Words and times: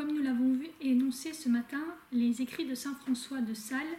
comme 0.00 0.16
nous 0.16 0.22
l'avons 0.22 0.54
vu 0.54 0.66
énoncé 0.80 1.34
ce 1.34 1.50
matin, 1.50 1.84
les 2.10 2.40
écrits 2.40 2.64
de 2.64 2.74
saint 2.74 2.94
François 2.94 3.42
de 3.42 3.52
Sales, 3.52 3.98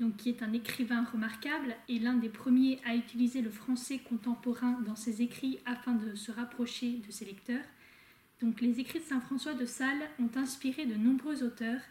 donc 0.00 0.16
qui 0.16 0.28
est 0.28 0.42
un 0.42 0.52
écrivain 0.52 1.04
remarquable 1.04 1.76
et 1.88 2.00
l'un 2.00 2.14
des 2.14 2.28
premiers 2.28 2.80
à 2.84 2.96
utiliser 2.96 3.42
le 3.42 3.50
français 3.50 4.00
contemporain 4.00 4.80
dans 4.84 4.96
ses 4.96 5.22
écrits 5.22 5.60
afin 5.64 5.92
de 5.92 6.16
se 6.16 6.32
rapprocher 6.32 7.00
de 7.06 7.12
ses 7.12 7.26
lecteurs. 7.26 7.64
Donc 8.42 8.60
les 8.60 8.80
écrits 8.80 8.98
de 8.98 9.04
saint 9.04 9.20
François 9.20 9.54
de 9.54 9.66
Sales 9.66 10.10
ont 10.18 10.36
inspiré 10.36 10.84
de 10.84 10.96
nombreux 10.96 11.44
auteurs 11.44 11.82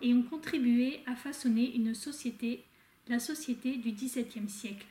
et 0.00 0.14
ont 0.14 0.22
contribué 0.22 1.00
à 1.04 1.14
façonner 1.14 1.76
une 1.76 1.94
société, 1.94 2.64
la 3.08 3.18
société 3.18 3.76
du 3.76 3.92
XVIIe 3.92 4.48
siècle, 4.48 4.86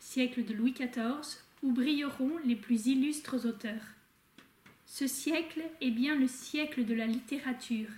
siècle 0.00 0.42
de 0.42 0.54
Louis 0.54 0.72
XIV, 0.72 1.42
où 1.62 1.72
brilleront 1.72 2.38
les 2.46 2.56
plus 2.56 2.86
illustres 2.86 3.44
auteurs. 3.44 3.95
Ce 4.86 5.06
siècle 5.06 5.62
est 5.80 5.90
bien 5.90 6.14
le 6.14 6.28
siècle 6.28 6.84
de 6.84 6.94
la 6.94 7.06
littérature, 7.06 7.90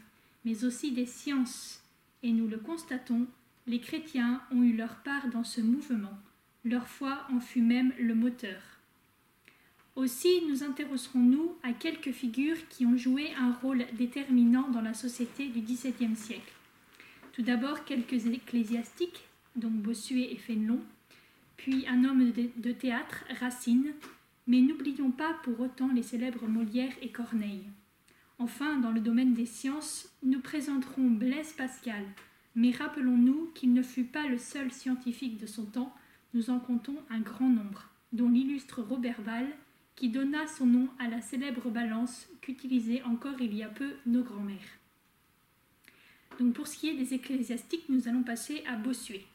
mais 0.45 0.65
aussi 0.65 0.91
des 0.91 1.07
sciences, 1.07 1.83
et 2.23 2.33
nous 2.33 2.49
le 2.49 2.57
constatons, 2.57 3.27
les 3.67 3.79
chrétiens 3.79 4.41
ont 4.51 4.63
eu 4.63 4.73
leur 4.73 4.97
part 4.97 5.29
dans 5.29 5.45
ce 5.45 5.61
mouvement, 5.61 6.19
leur 6.65 6.89
foi 6.89 7.27
en 7.31 7.41
fut 7.41 7.61
même 7.61 7.93
le 8.01 8.15
moteur. 8.15 8.61
Aussi 9.97 10.43
nous 10.49 10.63
intéresserons-nous 10.63 11.57
à 11.63 11.73
quelques 11.73 12.13
figures 12.13 12.69
qui 12.69 12.87
ont 12.87 12.97
joué 12.97 13.33
un 13.39 13.53
rôle 13.53 13.85
déterminant 13.93 14.69
dans 14.69 14.81
la 14.81 14.95
société 14.95 15.49
du 15.49 15.61
XVIIe 15.61 16.17
siècle. 16.17 16.53
Tout 17.33 17.43
d'abord 17.43 17.85
quelques 17.85 18.27
ecclésiastiques, 18.27 19.25
dont 19.57 19.71
Bossuet 19.71 20.33
et 20.33 20.37
Fénelon, 20.37 20.81
puis 21.57 21.87
un 21.87 22.05
homme 22.05 22.33
de 22.33 22.73
théâtre, 22.73 23.25
Racine, 23.41 23.93
mais 24.49 24.63
n'oublions 24.63 25.11
pas 25.11 25.35
pour 25.45 25.61
autant 25.61 25.93
les 25.93 26.03
célèbres 26.03 26.49
Molière 26.49 26.95
et 27.03 27.13
Corneille. 27.13 27.67
Enfin, 28.39 28.79
dans 28.79 28.91
le 28.91 29.01
domaine 29.01 29.35
des 29.35 29.47
sciences, 29.47 30.09
nous 30.23 30.41
présenterons 30.41 31.11
Blaise 31.11 31.53
Pascal, 31.53 32.05
mais 32.55 32.71
rappelons-nous 32.71 33.51
qu'il 33.55 33.75
ne 33.75 33.83
fut 33.83 34.05
pas 34.05 34.27
le 34.27 34.39
seul 34.39 34.73
scientifique 34.73 35.39
de 35.39 35.47
son 35.47 35.67
temps, 35.67 35.95
nous 36.35 36.51
en 36.51 36.59
comptons 36.59 36.97
un 37.11 37.21
grand 37.21 37.49
nombre, 37.49 37.91
dont 38.13 38.29
l'illustre 38.29 38.83
Robert 38.83 39.21
Val, 39.21 39.47
qui 39.97 40.09
donna 40.09 40.47
son 40.47 40.67
nom 40.67 40.89
à 40.99 41.09
la 41.09 41.21
célèbre 41.21 41.69
balance 41.71 42.27
qu'utilisaient 42.41 43.03
encore 43.03 43.41
il 43.41 43.55
y 43.55 43.63
a 43.63 43.69
peu 43.69 43.93
nos 44.07 44.23
grands-mères. 44.23 44.79
Donc 46.39 46.55
pour 46.55 46.69
ce 46.69 46.79
qui 46.79 46.89
est 46.89 46.97
des 46.97 47.15
ecclésiastiques, 47.15 47.89
nous 47.89 48.09
allons 48.09 48.23
passer 48.23 48.63
à 48.67 48.77
Bossuet. 48.77 49.27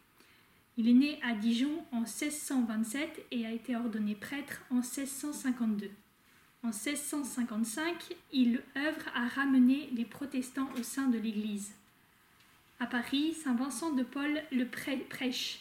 Il 0.76 0.90
est 0.90 0.94
né 0.94 1.20
à 1.22 1.34
Dijon 1.34 1.86
en 1.92 2.00
1627 2.00 3.28
et 3.30 3.46
a 3.46 3.52
été 3.52 3.76
ordonné 3.76 4.16
prêtre 4.16 4.62
en 4.72 4.78
1652. 4.78 5.92
En 6.64 6.68
1655, 6.68 8.16
il 8.32 8.60
œuvre 8.76 9.06
à 9.14 9.28
ramener 9.28 9.90
les 9.94 10.06
protestants 10.06 10.70
au 10.80 10.82
sein 10.82 11.10
de 11.10 11.20
l'Église. 11.20 11.74
À 12.80 12.88
Paris, 12.88 13.34
Saint 13.34 13.54
Vincent 13.54 13.92
de 13.92 14.04
Paul 14.04 14.42
le 14.52 14.66
prêche. 14.66 15.60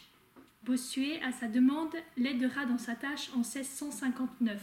Bossuet, 0.64 1.20
à 1.22 1.32
sa 1.32 1.48
demande, 1.48 1.94
l'aidera 2.16 2.64
dans 2.64 2.78
sa 2.78 2.94
tâche 2.94 3.30
en 3.34 3.38
1659. 3.38 4.60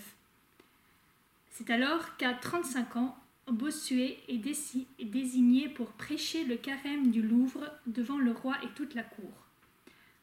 C'est 1.51 1.69
alors 1.69 2.17
qu'à 2.17 2.33
35 2.33 2.95
ans, 2.95 3.17
Bossuet 3.47 4.17
est 4.27 5.05
désigné 5.05 5.69
pour 5.69 5.91
prêcher 5.91 6.45
le 6.45 6.55
carême 6.55 7.11
du 7.11 7.21
Louvre 7.21 7.69
devant 7.85 8.17
le 8.17 8.31
roi 8.31 8.55
et 8.63 8.69
toute 8.75 8.95
la 8.95 9.03
cour. 9.03 9.48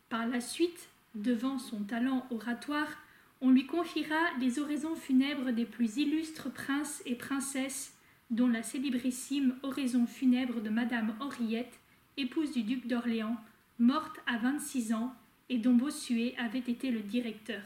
Par 0.08 0.26
la 0.26 0.40
suite, 0.40 0.88
devant 1.14 1.58
son 1.58 1.82
talent 1.82 2.26
oratoire, 2.30 2.98
on 3.40 3.50
lui 3.50 3.66
confiera 3.66 4.32
les 4.40 4.58
oraisons 4.58 4.94
funèbres 4.94 5.52
des 5.52 5.64
plus 5.64 5.96
illustres 5.96 6.50
princes 6.50 7.02
et 7.06 7.16
princesses, 7.16 7.94
dont 8.30 8.48
la 8.48 8.62
célébrissime 8.62 9.56
oraison 9.62 10.06
funèbre 10.06 10.60
de 10.60 10.70
Madame 10.70 11.14
Henriette, 11.20 11.80
épouse 12.16 12.52
du 12.52 12.62
duc 12.62 12.86
d'Orléans, 12.86 13.36
morte 13.78 14.18
à 14.26 14.38
26 14.38 14.94
ans 14.94 15.14
et 15.48 15.58
dont 15.58 15.74
Bossuet 15.74 16.34
avait 16.38 16.58
été 16.58 16.90
le 16.90 17.00
directeur. 17.00 17.62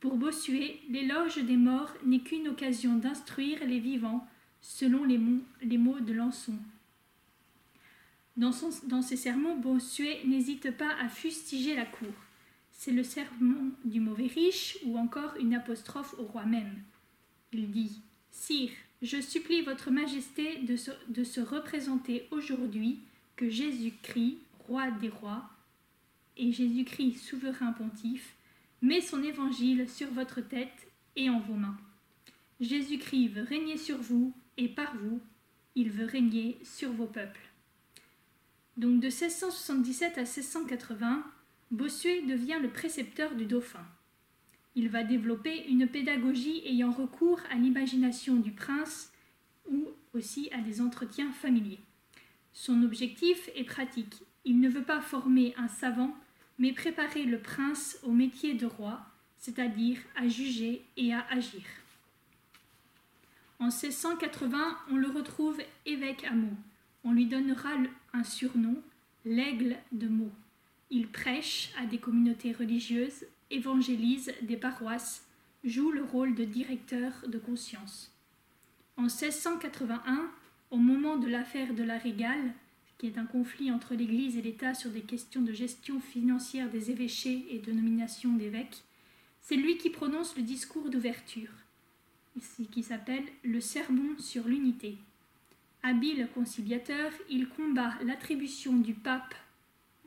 Pour 0.00 0.16
Bossuet, 0.16 0.80
l'éloge 0.88 1.38
des 1.38 1.56
morts 1.56 1.92
n'est 2.04 2.20
qu'une 2.20 2.48
occasion 2.48 2.96
d'instruire 2.96 3.64
les 3.66 3.78
vivants, 3.78 4.26
selon 4.60 5.04
les 5.04 5.18
mots, 5.18 6.00
de 6.00 6.12
Lançon. 6.12 6.54
Dans, 8.36 8.52
ses 9.02 9.16
sermons, 9.16 9.56
Bossuet 9.56 10.20
n'hésite 10.26 10.70
pas 10.76 10.94
à 11.00 11.08
fustiger 11.08 11.74
la 11.74 11.86
cour. 11.86 12.12
C'est 12.70 12.92
le 12.92 13.02
sermon 13.02 13.72
du 13.84 14.00
mauvais 14.00 14.26
riche 14.26 14.76
ou 14.84 14.98
encore 14.98 15.36
une 15.40 15.54
apostrophe 15.54 16.14
au 16.18 16.24
roi 16.24 16.44
même. 16.44 16.82
Il 17.52 17.70
dit 17.70 18.02
Sire, 18.30 18.72
je 19.00 19.20
supplie 19.22 19.62
votre 19.62 19.90
majesté 19.90 20.58
de 20.58 20.76
se, 20.76 20.90
de 21.08 21.24
se 21.24 21.40
représenter 21.40 22.28
aujourd'hui 22.30 23.00
que 23.36 23.48
Jésus-Christ, 23.48 24.38
roi 24.66 24.90
des 24.90 25.08
rois, 25.08 25.48
et 26.36 26.52
Jésus-Christ, 26.52 27.16
souverain 27.16 27.72
pontife, 27.72 28.34
met 28.82 29.00
son 29.00 29.22
évangile 29.22 29.88
sur 29.88 30.10
votre 30.10 30.42
tête 30.42 30.86
et 31.16 31.30
en 31.30 31.40
vos 31.40 31.54
mains. 31.54 31.78
Jésus-Christ 32.60 33.28
veut 33.28 33.42
régner 33.42 33.78
sur 33.78 33.96
vous 33.96 34.34
et 34.58 34.68
par 34.68 34.94
vous, 34.96 35.20
il 35.74 35.90
veut 35.90 36.06
régner 36.06 36.58
sur 36.62 36.92
vos 36.92 37.06
peuples. 37.06 37.45
Donc 38.76 39.00
de 39.00 39.06
1677 39.06 40.18
à 40.18 40.22
1680, 40.22 41.24
Bossuet 41.70 42.22
devient 42.22 42.58
le 42.60 42.68
précepteur 42.68 43.34
du 43.34 43.46
dauphin. 43.46 43.84
Il 44.74 44.90
va 44.90 45.02
développer 45.02 45.66
une 45.66 45.88
pédagogie 45.88 46.62
ayant 46.66 46.92
recours 46.92 47.40
à 47.50 47.54
l'imagination 47.54 48.36
du 48.36 48.52
prince 48.52 49.10
ou 49.70 49.86
aussi 50.12 50.50
à 50.52 50.58
des 50.58 50.82
entretiens 50.82 51.32
familiers. 51.32 51.80
Son 52.52 52.82
objectif 52.82 53.48
est 53.54 53.64
pratique. 53.64 54.22
Il 54.44 54.60
ne 54.60 54.68
veut 54.68 54.84
pas 54.84 55.00
former 55.00 55.54
un 55.56 55.68
savant, 55.68 56.14
mais 56.58 56.72
préparer 56.72 57.24
le 57.24 57.38
prince 57.38 57.98
au 58.02 58.12
métier 58.12 58.54
de 58.54 58.66
roi, 58.66 59.00
c'est-à-dire 59.38 59.98
à 60.14 60.28
juger 60.28 60.84
et 60.98 61.14
à 61.14 61.26
agir. 61.30 61.62
En 63.58 63.66
1680, 63.66 64.78
on 64.90 64.96
le 64.96 65.08
retrouve 65.08 65.58
évêque 65.86 66.24
à 66.24 66.32
Meaux 66.32 66.56
on 67.06 67.12
lui 67.12 67.26
donnera 67.26 67.70
un 68.16 68.24
surnom, 68.24 68.82
l'aigle 69.24 69.76
de 69.92 70.08
Meaux. 70.08 70.32
Il 70.90 71.08
prêche 71.08 71.72
à 71.78 71.86
des 71.86 71.98
communautés 71.98 72.52
religieuses, 72.52 73.26
évangélise 73.50 74.32
des 74.42 74.56
paroisses, 74.56 75.26
joue 75.64 75.90
le 75.90 76.02
rôle 76.02 76.34
de 76.34 76.44
directeur 76.44 77.12
de 77.26 77.38
conscience. 77.38 78.12
En 78.96 79.02
1681, 79.02 80.30
au 80.70 80.78
moment 80.78 81.16
de 81.16 81.28
l'affaire 81.28 81.74
de 81.74 81.82
la 81.82 81.98
Régale, 81.98 82.52
qui 82.98 83.08
est 83.08 83.18
un 83.18 83.26
conflit 83.26 83.70
entre 83.70 83.94
l'Église 83.94 84.36
et 84.36 84.42
l'État 84.42 84.72
sur 84.72 84.90
des 84.90 85.02
questions 85.02 85.42
de 85.42 85.52
gestion 85.52 86.00
financière 86.00 86.70
des 86.70 86.90
évêchés 86.90 87.46
et 87.50 87.58
de 87.58 87.72
nomination 87.72 88.32
d'évêques, 88.32 88.82
c'est 89.42 89.56
lui 89.56 89.76
qui 89.76 89.90
prononce 89.90 90.36
le 90.36 90.42
discours 90.42 90.88
d'ouverture, 90.88 91.52
qui 92.72 92.82
s'appelle 92.82 93.24
le 93.44 93.60
Sermon 93.60 94.18
sur 94.18 94.48
l'unité. 94.48 94.96
Habile 95.86 96.26
conciliateur, 96.34 97.12
il 97.30 97.48
combat 97.48 97.94
l'attribution 98.04 98.72
du 98.72 98.92
pape 98.92 99.36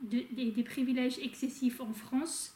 des 0.02 0.62
privilèges 0.62 1.18
excessifs 1.20 1.80
en 1.80 1.94
France, 1.94 2.54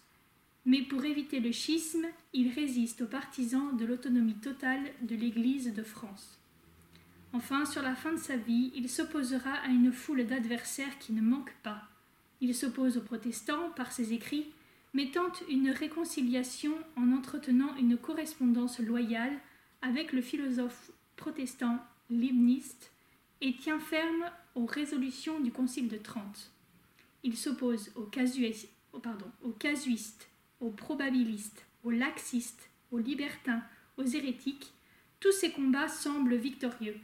mais 0.67 0.83
pour 0.83 1.07
éviter 1.07 1.41
le 1.41 1.51
schisme, 1.51 2.05
il 2.35 2.53
résiste 2.53 3.01
aux 3.01 3.07
partisans 3.07 3.75
de 3.79 3.87
l'autonomie 3.87 4.35
totale 4.35 4.83
de 5.01 5.17
l'Église 5.17 5.73
de 5.73 5.83
France. 5.83 6.39
Enfin, 7.33 7.65
sur 7.65 7.81
la 7.81 7.95
fin 7.95 8.13
de 8.13 8.19
sa 8.19 8.37
vie, 8.37 8.71
il 8.75 8.91
s'opposera 8.91 9.55
à 9.55 9.69
une 9.69 9.91
foule 9.91 10.27
d'adversaires 10.27 10.99
qui 10.99 11.15
ne 11.15 11.23
manquent 11.23 11.57
pas. 11.63 11.81
Il 12.43 12.55
s'oppose 12.55 12.99
aux 12.99 13.03
protestants 13.03 13.71
par 13.71 13.93
ses 13.93 14.13
écrits, 14.13 14.53
mais 14.93 15.11
tente 15.11 15.43
une 15.49 15.71
réconciliation 15.71 16.75
en 16.95 17.11
entretenant 17.11 17.75
une 17.77 17.97
correspondance 17.97 18.81
loyale 18.81 19.39
avec 19.81 20.13
le 20.13 20.21
philosophe 20.21 20.91
protestant 21.17 21.79
Leibniz 22.11 22.77
et 23.41 23.57
tient 23.57 23.81
ferme 23.81 24.31
aux 24.55 24.67
résolutions 24.67 25.41
du 25.41 25.51
Concile 25.51 25.89
de 25.89 25.97
Trente. 25.97 26.51
Il 27.23 27.37
s'oppose 27.37 27.91
aux, 27.95 28.05
casuistes, 28.05 28.69
aux 30.61 30.71
probabilistes, 30.71 31.65
aux 31.83 31.91
laxistes, 31.91 32.69
aux 32.91 32.99
libertins, 32.99 33.63
aux 33.97 34.05
hérétiques. 34.05 34.73
Tous 35.21 35.33
ces 35.33 35.51
combats 35.51 35.89
semblent 35.89 36.37
victorieux. 36.37 36.99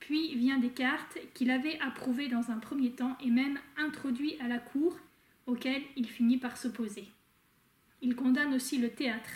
Puis 0.00 0.34
vient 0.34 0.58
Descartes, 0.58 1.18
qu'il 1.32 1.50
avait 1.50 1.78
approuvé 1.80 2.28
dans 2.28 2.50
un 2.50 2.58
premier 2.58 2.90
temps 2.90 3.16
et 3.24 3.30
même 3.30 3.58
introduit 3.76 4.36
à 4.40 4.48
la 4.48 4.58
cour, 4.58 4.96
auquel 5.46 5.82
il 5.96 6.08
finit 6.08 6.38
par 6.38 6.56
s'opposer. 6.56 7.06
Il 8.02 8.16
condamne 8.16 8.54
aussi 8.54 8.78
le 8.78 8.90
théâtre, 8.90 9.30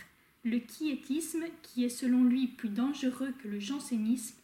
le 0.45 0.59
quiétisme, 0.59 1.45
qui 1.63 1.85
est 1.85 1.89
selon 1.89 2.25
lui 2.25 2.49
plus 2.49 2.69
dangereux 2.69 3.33
que 3.43 3.49
le 3.49 3.61
jansénisme, 3.61 4.38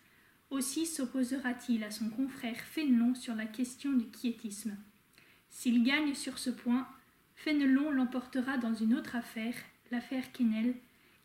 aussi 0.55 0.87
s'opposera-t-il 0.87 1.85
à 1.85 1.91
son 1.91 2.09
confrère 2.09 2.56
Fénelon 2.56 3.15
sur 3.15 3.35
la 3.35 3.47
question 3.47 3.93
du 3.93 4.06
quiétisme. 4.06 4.77
S'il 5.51 5.85
gagne 5.85 6.15
sur 6.15 6.39
ce 6.39 6.51
point, 6.51 6.89
Fénelon 7.35 7.91
l'emportera 7.91 8.56
dans 8.59 8.75
une 8.75 8.95
autre 8.95 9.17
affaire, 9.17 9.55
l'affaire 9.91 10.33
Quesnel, 10.33 10.75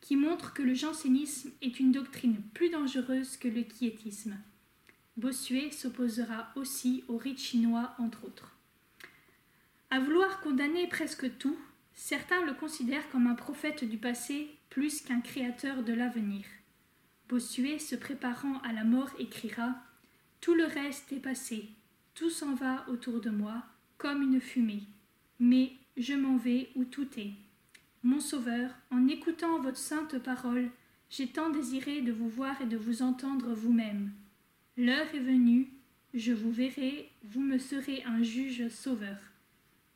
qui 0.02 0.16
montre 0.16 0.54
que 0.54 0.64
le 0.64 0.74
jansénisme 0.74 1.52
est 1.62 1.80
une 1.80 1.92
doctrine 1.92 2.42
plus 2.54 2.70
dangereuse 2.70 3.38
que 3.38 3.48
le 3.48 3.64
quiétisme. 3.64 4.38
Bossuet 5.18 5.72
s'opposera 5.72 6.52
aussi 6.56 7.04
au 7.08 7.18
rite 7.18 7.40
chinois, 7.40 7.94
entre 8.00 8.26
autres. 8.26 8.56
À 9.92 10.00
vouloir 10.00 10.42
condamner 10.42 10.88
presque 10.88 11.38
tout, 11.38 11.58
certains 11.94 12.46
le 12.46 12.54
considèrent 12.54 13.10
comme 13.10 13.28
un 13.28 13.36
prophète 13.36 13.84
du 13.84 13.98
passé 13.98 14.50
plus 14.70 15.02
qu'un 15.02 15.20
créateur 15.20 15.84
de 15.84 15.94
l'avenir. 15.94 16.46
Bossuet, 17.30 17.78
se 17.78 17.96
préparant 17.96 18.58
à 18.62 18.74
la 18.74 18.84
mort, 18.84 19.12
écrira 19.20 19.76
Tout 20.42 20.56
le 20.56 20.66
reste 20.66 21.12
est 21.14 21.20
passé, 21.20 21.70
tout 22.16 22.32
s'en 22.32 22.56
va 22.56 22.90
autour 22.90 23.22
de 23.22 23.30
moi, 23.30 23.64
comme 24.00 24.24
une 24.24 24.42
fumée. 24.42 24.82
Mais 25.40 25.74
je 25.96 26.16
m'en 26.16 26.38
vais 26.38 26.70
où 26.76 26.86
tout 26.86 27.08
est. 27.18 27.34
Mon 28.02 28.20
Sauveur, 28.20 28.72
en 28.90 29.08
écoutant 29.08 29.62
votre 29.62 29.78
sainte 29.78 30.18
parole, 30.18 30.72
j'ai 31.12 31.28
tant 31.28 31.52
désiré 31.52 32.02
de 32.02 32.12
vous 32.12 32.30
voir 32.30 32.60
et 32.64 32.66
de 32.66 32.78
vous 32.78 33.04
entendre 33.04 33.54
vous-même. 33.54 34.12
L'heure 34.76 35.14
est 35.14 35.20
venue, 35.20 35.70
je 36.16 36.34
vous 36.34 36.52
verrai, 36.52 37.12
vous 37.24 37.42
me 37.42 37.60
serez 37.60 38.04
un 38.06 38.24
juge 38.24 38.70
sauveur. 38.70 39.18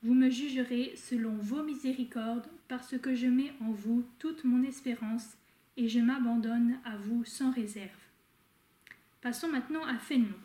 Vous 0.04 0.14
me 0.14 0.30
jugerez 0.30 0.94
selon 0.96 1.34
vos 1.38 1.64
miséricordes, 1.64 2.48
parce 2.68 2.96
que 2.98 3.16
je 3.16 3.28
mets 3.28 3.54
en 3.60 3.72
vous 3.72 4.04
toute 4.20 4.44
mon 4.44 4.62
espérance, 4.64 5.30
et 5.78 5.88
je 5.88 6.00
m'abandonne 6.00 6.78
à 6.86 6.98
vous 6.98 7.24
sans 7.26 7.52
réserve. 7.52 7.90
Passons 9.22 9.48
maintenant 9.48 9.86
à 9.86 9.98
Fénelon. 9.98 10.36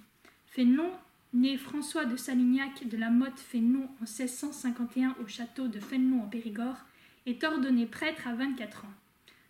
Fénelon, 0.47 0.91
né 1.33 1.57
François 1.57 2.05
de 2.05 2.17
Salignac 2.17 2.87
de 2.89 2.97
la 2.97 3.11
Motte 3.11 3.41
Fénelon 3.41 3.89
en 4.01 4.05
1651 4.05 5.17
au 5.23 5.27
château 5.27 5.67
de 5.69 5.81
Fénelon 5.81 6.23
en 6.23 6.29
Périgord, 6.29 6.79
est 7.27 7.45
ordonné 7.45 7.87
prêtre 7.87 8.27
à 8.27 8.35
24 8.35 8.85
ans. 8.85 8.95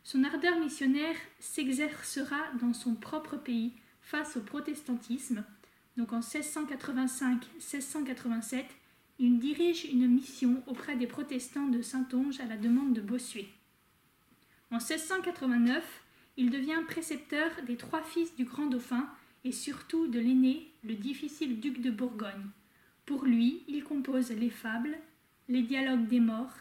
Son 0.03 0.25
ardeur 0.25 0.59
missionnaire 0.59 1.15
s'exercera 1.39 2.41
dans 2.61 2.73
son 2.73 2.95
propre 2.95 3.37
pays 3.37 3.73
face 4.01 4.37
au 4.37 4.41
protestantisme. 4.41 5.45
Donc 5.97 6.13
en 6.13 6.19
1685-1687, 6.21 8.65
il 9.19 9.39
dirige 9.39 9.85
une 9.85 10.09
mission 10.09 10.63
auprès 10.67 10.97
des 10.97 11.07
protestants 11.07 11.69
de 11.69 11.83
Saint-Onge 11.83 12.41
à 12.41 12.47
la 12.47 12.57
demande 12.57 12.95
de 12.95 13.03
Bossuet. 13.03 13.49
En 14.71 14.77
1689, 14.77 16.03
il 16.37 16.51
devient 16.51 16.83
précepteur 16.87 17.51
des 17.67 17.77
trois 17.77 18.03
fils 18.03 18.35
du 18.37 18.45
grand 18.45 18.67
dauphin 18.67 19.09
et 19.45 19.53
surtout 19.53 20.07
de 20.09 20.21
l'aîné, 20.21 20.71
le 20.85 20.95
difficile 20.95 21.61
duc 21.61 21.81
de 21.81 21.91
Bourgogne. 21.91 22.51
Pour 23.07 23.25
lui, 23.25 23.63
il 23.67 23.83
compose 23.83 24.31
les 24.31 24.51
fables, 24.51 24.99
les 25.49 25.63
dialogues 25.63 26.07
des 26.07 26.21
morts 26.21 26.55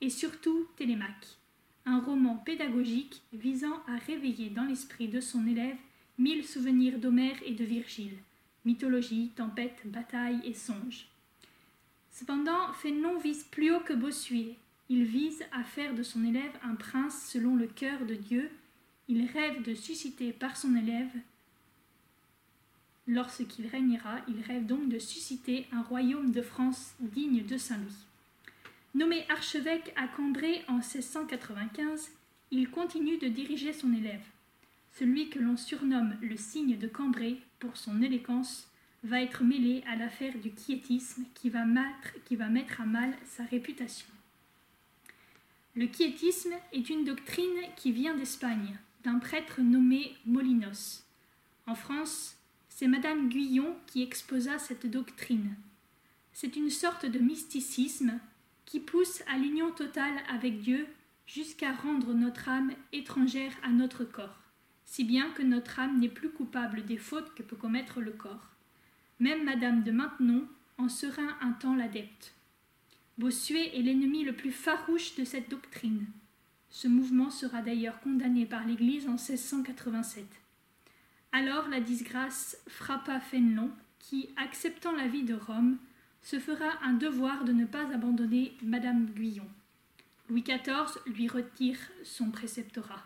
et 0.00 0.08
surtout 0.08 0.66
Télémaque, 0.76 1.36
un 1.84 2.00
roman 2.00 2.36
pédagogique 2.36 3.22
visant 3.32 3.82
à 3.86 3.96
réveiller 4.06 4.48
dans 4.48 4.64
l'esprit 4.64 5.08
de 5.08 5.20
son 5.20 5.46
élève 5.46 5.76
mille 6.18 6.46
souvenirs 6.46 6.98
d'Homère 6.98 7.36
et 7.44 7.52
de 7.52 7.64
Virgile, 7.64 8.18
mythologie, 8.64 9.32
tempête, 9.36 9.82
bataille 9.84 10.40
et 10.44 10.54
songes. 10.54 11.06
Cependant, 12.10 12.72
Fénelon 12.74 13.18
vise 13.18 13.44
plus 13.44 13.72
haut 13.72 13.80
que 13.80 13.92
Bossuet. 13.92 14.56
Il 14.90 15.04
vise 15.04 15.44
à 15.52 15.62
faire 15.62 15.94
de 15.94 16.02
son 16.02 16.24
élève 16.24 16.52
un 16.64 16.74
prince 16.74 17.30
selon 17.30 17.54
le 17.54 17.68
cœur 17.68 18.04
de 18.06 18.16
Dieu. 18.16 18.50
Il 19.06 19.24
rêve 19.30 19.62
de 19.62 19.72
susciter 19.72 20.32
par 20.32 20.56
son 20.56 20.74
élève, 20.74 21.12
lorsqu'il 23.06 23.68
régnera, 23.68 24.16
il 24.26 24.40
rêve 24.42 24.66
donc 24.66 24.88
de 24.88 24.98
susciter 24.98 25.66
un 25.70 25.82
royaume 25.82 26.32
de 26.32 26.42
France 26.42 26.94
digne 26.98 27.46
de 27.46 27.56
Saint-Louis. 27.56 28.04
Nommé 28.94 29.24
archevêque 29.28 29.92
à 29.94 30.08
Cambrai 30.08 30.64
en 30.66 30.78
1695, 30.78 32.10
il 32.50 32.68
continue 32.68 33.18
de 33.18 33.28
diriger 33.28 33.72
son 33.72 33.92
élève. 33.92 34.24
Celui 34.98 35.30
que 35.30 35.38
l'on 35.38 35.56
surnomme 35.56 36.16
le 36.20 36.36
signe 36.36 36.76
de 36.76 36.88
Cambrai 36.88 37.38
pour 37.60 37.76
son 37.76 38.02
élégance 38.02 38.68
va 39.04 39.22
être 39.22 39.44
mêlé 39.44 39.84
à 39.86 39.94
l'affaire 39.94 40.36
du 40.38 40.50
quiétisme 40.50 41.22
qui 41.34 41.48
va, 41.48 41.64
mettre, 41.64 42.14
qui 42.24 42.34
va 42.34 42.48
mettre 42.48 42.80
à 42.80 42.86
mal 42.86 43.16
sa 43.24 43.44
réputation. 43.44 44.08
Le 45.76 45.86
quiétisme 45.86 46.52
est 46.72 46.90
une 46.90 47.04
doctrine 47.04 47.46
qui 47.76 47.92
vient 47.92 48.16
d'Espagne, 48.16 48.76
d'un 49.04 49.20
prêtre 49.20 49.60
nommé 49.60 50.16
Molinos. 50.26 51.04
En 51.68 51.76
France, 51.76 52.36
c'est 52.68 52.88
Madame 52.88 53.28
Guyon 53.28 53.76
qui 53.86 54.02
exposa 54.02 54.58
cette 54.58 54.90
doctrine. 54.90 55.54
C'est 56.32 56.56
une 56.56 56.70
sorte 56.70 57.06
de 57.06 57.20
mysticisme 57.20 58.18
qui 58.66 58.80
pousse 58.80 59.22
à 59.32 59.38
l'union 59.38 59.70
totale 59.70 60.18
avec 60.28 60.60
Dieu 60.60 60.88
jusqu'à 61.28 61.72
rendre 61.72 62.14
notre 62.14 62.48
âme 62.48 62.72
étrangère 62.92 63.52
à 63.62 63.68
notre 63.68 64.02
corps, 64.02 64.40
si 64.86 65.04
bien 65.04 65.30
que 65.30 65.42
notre 65.42 65.78
âme 65.78 66.00
n'est 66.00 66.08
plus 66.08 66.30
coupable 66.30 66.84
des 66.84 66.98
fautes 66.98 67.32
que 67.34 67.44
peut 67.44 67.54
commettre 67.54 68.00
le 68.00 68.10
corps. 68.10 68.48
Même 69.20 69.44
Madame 69.44 69.84
de 69.84 69.92
Maintenon 69.92 70.48
en 70.78 70.88
sera 70.88 71.22
un 71.42 71.52
temps 71.52 71.76
l'adepte. 71.76 72.34
Bossuet 73.20 73.76
est 73.76 73.82
l'ennemi 73.82 74.24
le 74.24 74.32
plus 74.32 74.50
farouche 74.50 75.14
de 75.16 75.24
cette 75.24 75.50
doctrine. 75.50 76.06
Ce 76.70 76.88
mouvement 76.88 77.28
sera 77.28 77.60
d'ailleurs 77.60 78.00
condamné 78.00 78.46
par 78.46 78.66
l'Église 78.66 79.06
en 79.08 79.18
1687. 79.18 80.24
Alors 81.30 81.68
la 81.68 81.82
disgrâce 81.82 82.56
frappa 82.66 83.20
Fénelon, 83.20 83.72
qui, 83.98 84.30
acceptant 84.38 84.92
la 84.92 85.06
vie 85.06 85.24
de 85.24 85.34
Rome, 85.34 85.76
se 86.22 86.38
fera 86.38 86.82
un 86.82 86.94
devoir 86.94 87.44
de 87.44 87.52
ne 87.52 87.66
pas 87.66 87.92
abandonner 87.92 88.56
Madame 88.62 89.04
Guyon. 89.10 89.48
Louis 90.30 90.42
XIV 90.42 91.02
lui 91.04 91.28
retire 91.28 91.76
son 92.02 92.30
préceptorat. 92.30 93.04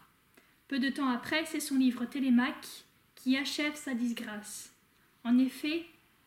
Peu 0.69 0.79
de 0.79 0.91
temps 0.91 1.09
après, 1.09 1.45
c'est 1.47 1.59
son 1.59 1.75
livre 1.75 2.05
Télémaque 2.05 2.85
qui 3.17 3.37
achève 3.37 3.75
sa 3.75 3.95
disgrâce. 3.95 4.73
En 5.25 5.39
effet, 5.39 5.85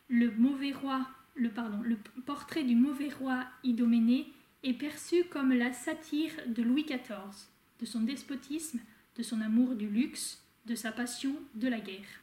le 0.09 0.29
mauvais 0.31 0.73
roi, 0.73 1.07
le, 1.37 1.97
portrait 2.25 2.63
du 2.63 2.75
mauvais 2.75 3.09
roi 3.09 3.45
Idoménée 3.63 4.31
est 4.63 4.73
perçu 4.73 5.23
comme 5.25 5.53
la 5.53 5.71
satire 5.71 6.31
de 6.47 6.63
Louis 6.63 6.83
XIV, 6.83 7.47
de 7.79 7.85
son 7.85 8.01
despotisme, 8.01 8.79
de 9.15 9.23
son 9.23 9.41
amour 9.41 9.75
du 9.75 9.87
luxe, 9.87 10.43
de 10.65 10.75
sa 10.75 10.91
passion 10.91 11.35
de 11.55 11.67
la 11.67 11.79
guerre. 11.79 12.21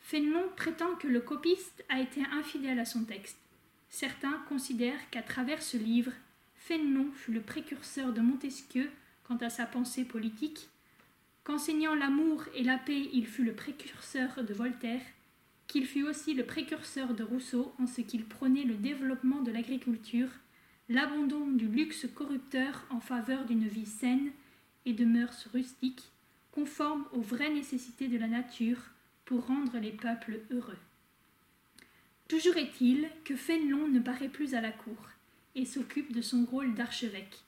Fénelon 0.00 0.42
prétend 0.56 0.96
que 0.96 1.06
le 1.06 1.20
copiste 1.20 1.84
a 1.88 2.00
été 2.00 2.22
infidèle 2.32 2.80
à 2.80 2.84
son 2.84 3.04
texte. 3.04 3.38
Certains 3.88 4.42
considèrent 4.48 5.10
qu'à 5.10 5.22
travers 5.22 5.62
ce 5.62 5.76
livre, 5.76 6.12
Fénelon 6.56 7.10
fut 7.12 7.32
le 7.32 7.40
précurseur 7.40 8.12
de 8.12 8.20
Montesquieu 8.20 8.90
quant 9.24 9.36
à 9.36 9.50
sa 9.50 9.66
pensée 9.66 10.04
politique, 10.04 10.68
qu'enseignant 11.44 11.94
l'amour 11.94 12.44
et 12.54 12.64
la 12.64 12.78
paix, 12.78 13.08
il 13.12 13.26
fut 13.26 13.44
le 13.44 13.54
précurseur 13.54 14.44
de 14.44 14.52
Voltaire, 14.54 15.02
qu'il 15.70 15.86
fut 15.86 16.02
aussi 16.02 16.34
le 16.34 16.44
précurseur 16.44 17.14
de 17.14 17.22
Rousseau 17.22 17.72
en 17.78 17.86
ce 17.86 18.00
qu'il 18.00 18.24
prônait 18.24 18.64
le 18.64 18.74
développement 18.74 19.40
de 19.40 19.52
l'agriculture, 19.52 20.28
l'abandon 20.88 21.46
du 21.46 21.68
luxe 21.68 22.06
corrupteur 22.12 22.84
en 22.90 22.98
faveur 22.98 23.44
d'une 23.44 23.68
vie 23.68 23.86
saine 23.86 24.32
et 24.84 24.92
de 24.92 25.04
mœurs 25.04 25.46
rustiques, 25.52 26.10
conformes 26.50 27.04
aux 27.12 27.20
vraies 27.20 27.54
nécessités 27.54 28.08
de 28.08 28.18
la 28.18 28.26
nature 28.26 28.80
pour 29.24 29.46
rendre 29.46 29.78
les 29.78 29.92
peuples 29.92 30.40
heureux. 30.50 30.78
Toujours 32.26 32.56
est-il 32.56 33.08
que 33.24 33.36
Fénelon 33.36 33.86
ne 33.86 34.00
paraît 34.00 34.28
plus 34.28 34.54
à 34.54 34.60
la 34.60 34.72
cour 34.72 35.08
et 35.54 35.64
s'occupe 35.64 36.12
de 36.12 36.20
son 36.20 36.44
rôle 36.46 36.74
d'archevêque. 36.74 37.44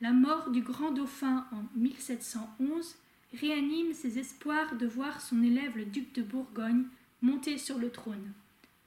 La 0.00 0.12
mort 0.12 0.50
du 0.50 0.62
grand 0.62 0.90
dauphin 0.90 1.46
en 1.52 1.62
1711 1.78 2.96
réanime 3.38 3.92
ses 3.92 4.18
espoirs 4.18 4.74
de 4.74 4.86
voir 4.86 5.20
son 5.20 5.40
élève 5.44 5.76
le 5.76 5.84
duc 5.84 6.12
de 6.14 6.22
Bourgogne 6.22 6.84
monter 7.22 7.58
sur 7.58 7.78
le 7.78 7.90
trône. 7.90 8.32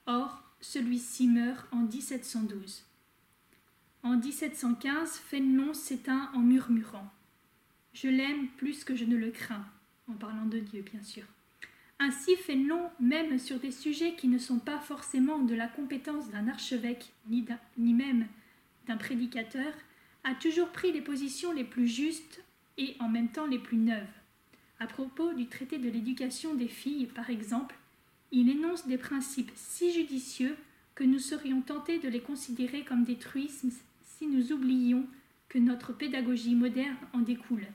Or, 0.06 0.42
celui-ci 0.60 1.28
meurt 1.28 1.66
en 1.72 1.82
1712. 1.82 2.84
En 4.02 4.16
1715, 4.16 5.18
Fénelon 5.18 5.72
s'éteint 5.72 6.30
en 6.34 6.40
murmurant 6.40 7.10
Je 7.92 8.08
l'aime 8.08 8.48
plus 8.56 8.84
que 8.84 8.94
je 8.94 9.04
ne 9.04 9.16
le 9.16 9.30
crains, 9.30 9.66
en 10.08 10.12
parlant 10.12 10.46
de 10.46 10.58
Dieu, 10.58 10.82
bien 10.82 11.02
sûr. 11.02 11.24
Ainsi, 11.98 12.36
Fénelon, 12.36 12.90
même 13.00 13.38
sur 13.38 13.58
des 13.60 13.70
sujets 13.70 14.14
qui 14.14 14.28
ne 14.28 14.38
sont 14.38 14.58
pas 14.58 14.78
forcément 14.78 15.38
de 15.38 15.54
la 15.54 15.68
compétence 15.68 16.28
d'un 16.30 16.48
archevêque, 16.48 17.12
ni, 17.28 17.46
ni 17.78 17.94
même 17.94 18.26
d'un 18.86 18.96
prédicateur, 18.96 19.72
a 20.24 20.34
toujours 20.34 20.68
pris 20.68 20.92
les 20.92 21.00
positions 21.00 21.52
les 21.52 21.64
plus 21.64 21.88
justes 21.88 22.42
et 22.76 22.96
en 22.98 23.08
même 23.08 23.28
temps 23.28 23.46
les 23.46 23.58
plus 23.58 23.76
neuves. 23.76 24.02
À 24.80 24.86
propos 24.86 25.32
du 25.32 25.46
traité 25.46 25.78
de 25.78 25.88
l'éducation 25.88 26.54
des 26.54 26.68
filles, 26.68 27.06
par 27.06 27.30
exemple, 27.30 27.76
il 28.32 28.48
énonce 28.50 28.86
des 28.86 28.98
principes 28.98 29.52
si 29.54 29.92
judicieux 29.92 30.56
que 30.94 31.04
nous 31.04 31.18
serions 31.18 31.60
tentés 31.60 31.98
de 31.98 32.08
les 32.08 32.20
considérer 32.20 32.84
comme 32.84 33.04
des 33.04 33.16
truismes 33.16 33.70
si 34.02 34.26
nous 34.26 34.52
oublions 34.52 35.06
que 35.48 35.58
notre 35.58 35.92
pédagogie 35.92 36.54
moderne 36.54 36.96
en 37.12 37.20
découle. 37.20 37.66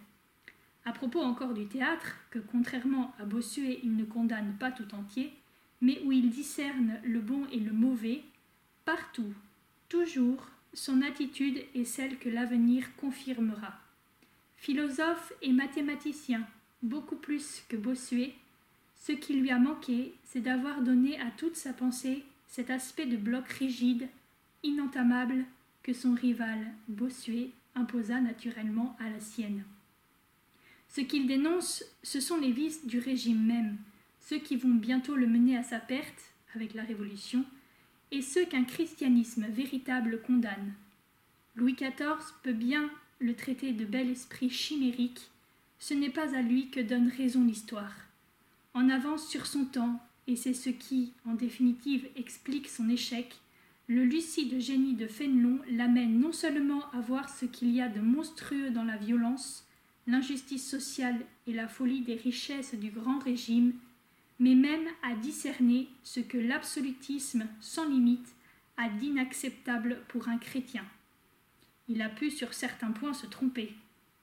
À 0.86 0.92
propos 0.92 1.22
encore 1.22 1.54
du 1.54 1.66
théâtre, 1.68 2.16
que 2.32 2.40
contrairement 2.40 3.14
à 3.20 3.26
Bossuet 3.26 3.80
il 3.84 3.96
ne 3.96 4.06
condamne 4.06 4.56
pas 4.60 4.72
tout 4.72 4.96
entier, 4.96 5.34
mais 5.82 6.02
où 6.04 6.12
il 6.12 6.30
discerne 6.30 7.00
le 7.04 7.20
bon 7.20 7.46
et 7.52 7.60
le 7.60 7.72
mauvais, 7.72 8.24
partout, 8.86 9.34
toujours, 9.88 10.48
son 10.74 11.02
attitude 11.02 11.64
est 11.76 11.86
celle 11.86 12.18
que 12.18 12.30
l'avenir 12.30 12.96
confirmera. 12.96 13.80
Philosophe 14.58 15.32
et 15.42 15.52
mathématicien, 15.52 16.46
beaucoup 16.82 17.16
plus 17.16 17.64
que 17.70 17.78
Bossuet, 17.78 18.34
Ce 19.00 19.14
qui 19.14 19.34
lui 19.34 19.50
a 19.50 19.60
manqué, 19.60 20.14
c'est 20.26 20.42
d'avoir 20.42 20.82
donné 20.82 21.20
à 21.20 21.32
toute 21.32 21.56
sa 21.56 21.74
pensée 21.74 22.24
cet 22.48 22.70
aspect 22.70 23.06
de 23.06 23.18
bloc 23.18 23.48
rigide, 23.48 24.08
inentamable, 24.64 25.46
que 25.84 25.94
son 25.94 26.14
rival 26.14 26.60
Bossuet 26.88 27.52
imposa 27.76 28.20
naturellement 28.20 28.98
à 29.00 29.10
la 29.10 29.20
sienne. 29.20 29.64
Ce 30.90 31.02
qu'il 31.02 31.28
dénonce, 31.28 31.84
ce 32.04 32.20
sont 32.20 32.38
les 32.38 32.52
vices 32.52 32.86
du 32.86 33.00
régime 33.00 33.46
même, 33.46 33.78
ceux 34.20 34.40
qui 34.40 34.56
vont 34.56 34.74
bientôt 34.74 35.16
le 35.16 35.28
mener 35.28 35.56
à 35.58 35.64
sa 35.64 35.80
perte 35.80 36.34
avec 36.56 36.74
la 36.74 36.84
Révolution, 36.84 37.46
et 38.12 38.22
ceux 38.22 38.46
qu'un 38.46 38.64
christianisme 38.64 39.48
véritable 39.48 40.22
condamne. 40.22 40.74
Louis 41.56 41.74
XIV 41.74 42.34
peut 42.44 42.54
bien 42.54 42.90
le 43.20 43.36
traiter 43.36 43.72
de 43.72 43.86
bel 43.86 44.10
esprit 44.10 44.50
chimérique, 44.50 45.30
ce 45.78 45.94
n'est 45.94 46.10
pas 46.10 46.36
à 46.36 46.42
lui 46.42 46.70
que 46.70 46.80
donne 46.80 47.10
raison 47.10 47.46
l'histoire. 47.46 48.09
Avance 48.88 49.28
sur 49.28 49.46
son 49.46 49.66
temps, 49.66 50.00
et 50.28 50.38
c'est 50.38 50.54
ce 50.54 50.70
qui, 50.70 51.12
en 51.26 51.34
définitive, 51.34 52.08
explique 52.16 52.70
son 52.70 52.88
échec, 52.88 53.42
le 53.90 54.06
lucide 54.06 54.60
génie 54.60 54.94
de 54.94 55.08
Fénelon 55.08 55.60
l'amène 55.72 56.20
non 56.20 56.32
seulement 56.32 56.90
à 56.92 57.02
voir 57.02 57.28
ce 57.28 57.46
qu'il 57.46 57.72
y 57.72 57.82
a 57.82 57.90
de 57.90 58.00
monstrueux 58.00 58.70
dans 58.70 58.84
la 58.84 58.98
violence, 58.98 59.66
l'injustice 60.06 60.70
sociale 60.70 61.20
et 61.48 61.54
la 61.54 61.68
folie 61.68 62.02
des 62.02 62.14
richesses 62.14 62.76
du 62.76 62.92
grand 62.92 63.18
régime, 63.18 63.74
mais 64.40 64.54
même 64.54 64.88
à 65.02 65.16
discerner 65.16 65.88
ce 66.04 66.20
que 66.20 66.38
l'absolutisme 66.38 67.48
sans 67.60 67.90
limite 67.90 68.36
a 68.78 68.90
d'inacceptable 68.90 69.98
pour 70.08 70.30
un 70.30 70.38
chrétien. 70.38 70.86
Il 71.88 72.04
a 72.04 72.10
pu 72.10 72.30
sur 72.30 72.54
certains 72.54 72.92
points 72.92 73.14
se 73.14 73.26
tromper. 73.26 73.74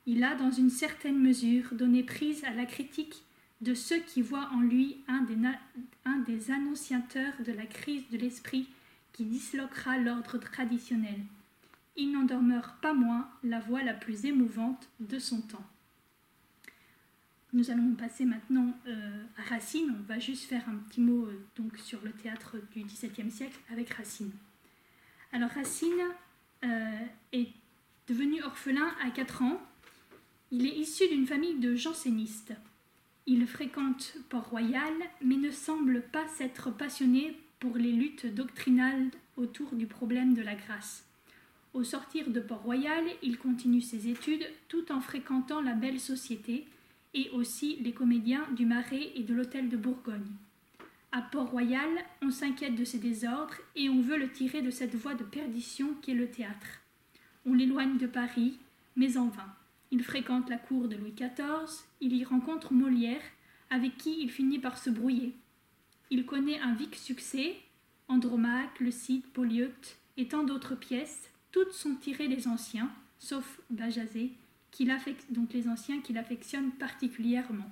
Il 0.07 0.23
a, 0.23 0.37
dans 0.37 0.53
une 0.53 0.71
certaine 0.71 1.19
mesure, 1.19 1.75
donné 1.75 2.05
prise 2.05 2.45
à 2.45 2.53
la 2.53 2.65
critique 2.65 3.25
de 3.61 3.75
ceux 3.75 4.01
qui 4.01 4.23
voient 4.23 4.51
en 4.53 4.61
lui 4.61 4.99
un 5.09 5.23
des, 6.27 6.51
annonciateurs 6.51 7.33
de 7.45 7.53
la 7.53 7.67
crise 7.67 8.09
de 8.11 8.19
l'esprit 8.19 8.69
qui 9.13 9.25
disloquera 9.25 9.99
l'ordre 9.99 10.39
traditionnel. 10.39 11.21
Il 11.97 12.13
n'en 12.13 12.27
pas 12.83 12.93
moins 12.93 13.31
la 13.43 13.61
voix 13.61 13.83
la 13.83 13.95
plus 13.95 14.27
émouvante 14.27 14.89
de 15.01 15.19
son 15.19 15.41
temps. 15.41 15.65
Nous 17.55 17.71
allons 17.71 17.95
passer 17.95 18.27
maintenant 18.27 18.77
euh, 18.87 19.25
à 19.39 19.43
Racine. 19.43 19.97
On 19.99 20.03
va 20.03 20.19
juste 20.19 20.45
faire 20.45 20.69
un 20.69 20.77
petit 20.77 21.01
mot 21.01 21.25
euh, 21.25 21.47
donc 21.57 21.79
sur 21.79 22.03
le 22.03 22.13
théâtre 22.13 22.57
du 22.73 22.83
XVIIe 22.83 23.31
siècle 23.31 23.59
avec 23.73 23.89
Racine. 23.95 24.33
Alors 25.33 25.49
Racine 25.51 26.05
euh, 26.65 27.07
est 27.33 27.49
devenu 28.09 28.43
orphelin 28.43 28.93
à 29.03 29.11
4 29.11 29.43
ans. 29.43 29.63
Il 30.51 30.67
est 30.67 30.77
issu 30.77 31.09
d'une 31.09 31.27
famille 31.27 31.59
de 31.59 31.75
jansénistes. 31.75 32.53
Il 33.29 33.45
fréquente 33.49 34.15
Port-Royal, 34.29 34.93
mais 35.21 35.35
ne 35.35 35.51
semble 35.51 36.03
pas 36.03 36.29
s'être 36.29 36.71
passionné 36.71 37.37
pour 37.59 37.77
les 37.77 37.91
luttes 37.91 38.33
doctrinales 38.33 39.11
autour 39.37 39.75
du 39.75 39.87
problème 39.87 40.35
de 40.35 40.43
la 40.43 40.55
grâce. 40.55 41.05
Au 41.75 41.83
sortir 41.83 42.31
de 42.31 42.39
Port-Royal, 42.39 43.05
il 43.23 43.37
continue 43.37 43.81
ses 43.81 44.09
études 44.09 44.47
tout 44.69 44.93
en 44.93 45.01
fréquentant 45.01 45.61
la 45.61 45.73
belle 45.73 45.99
société 45.99 46.67
et 47.15 47.29
aussi 47.31 47.77
les 47.81 47.93
comédiens 47.93 48.47
du 48.53 48.65
Marais 48.65 49.11
et 49.17 49.25
de 49.25 49.35
l'Hôtel 49.35 49.69
de 49.69 49.77
Bourgogne. 49.77 50.31
À 51.11 51.21
Port-Royal, 51.21 51.89
on 52.23 52.31
s'inquiète 52.31 52.77
de 52.77 52.85
ses 52.85 52.99
désordres 52.99 53.57
et 53.75 53.89
on 53.89 54.03
veut 54.03 54.19
le 54.19 54.31
tirer 54.31 54.63
de 54.63 54.71
cette 54.71 54.95
voie 54.95 55.15
de 55.15 55.25
perdition 55.25 55.95
qu'est 56.01 56.15
le 56.15 56.31
théâtre. 56.31 56.81
On 57.45 57.55
l'éloigne 57.55 57.99
de 57.99 58.07
Paris, 58.07 58.57
mais 58.95 59.17
en 59.17 59.27
vain. 59.27 59.56
Il 59.91 60.03
fréquente 60.03 60.51
la 60.51 60.59
cour 60.59 60.89
de 60.89 60.97
Louis 60.97 61.13
XIV, 61.13 61.85
il 62.01 62.15
y 62.15 62.25
rencontre 62.25 62.73
Molière, 62.73 63.23
avec 63.71 63.97
qui 63.97 64.21
il 64.21 64.31
finit 64.31 64.59
par 64.59 64.79
se 64.79 64.91
brouiller. 64.91 65.35
Il 66.11 66.27
connaît 66.27 66.61
un 66.61 66.75
vic 66.75 66.95
succès, 66.95 67.57
Andromaque, 68.09 68.81
Le 68.81 68.91
Cid, 68.91 69.27
Polyeucte 69.27 69.99
et 70.17 70.29
tant 70.29 70.45
d'autres 70.45 70.75
pièces, 70.75 71.31
toutes 71.53 71.73
sont 71.73 71.95
tirées 71.95 72.29
des 72.29 72.49
anciens, 72.49 72.91
sauf 73.19 73.61
Bajazet, 73.71 74.31
donc 75.31 75.53
les 75.53 75.69
anciens 75.69 76.01
qu'il 76.01 76.19
affectionne 76.19 76.71
particulièrement. 76.73 77.71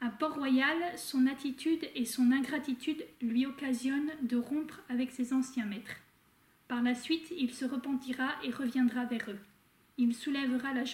À 0.00 0.10
Port-Royal, 0.10 0.76
son 0.96 1.26
attitude 1.26 1.86
et 1.94 2.04
son 2.04 2.32
ingratitude 2.32 3.04
lui 3.20 3.46
occasionnent 3.46 4.12
de 4.22 4.36
rompre 4.36 4.80
avec 4.88 5.10
ses 5.10 5.32
anciens 5.32 5.66
maîtres. 5.66 5.96
Par 6.68 6.82
la 6.82 6.94
suite, 6.94 7.32
il 7.36 7.52
se 7.52 7.64
repentira 7.64 8.30
et 8.44 8.50
reviendra 8.50 9.04
vers 9.04 9.30
eux. 9.30 9.38
Il 10.02 10.14
soulèvera 10.14 10.72
la, 10.72 10.84